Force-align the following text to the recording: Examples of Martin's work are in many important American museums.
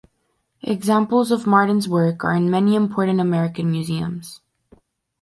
Examples 0.63 1.29
of 1.31 1.45
Martin's 1.45 1.87
work 1.87 2.23
are 2.23 2.33
in 2.33 2.49
many 2.49 2.73
important 2.73 3.19
American 3.19 3.69
museums. 3.71 4.41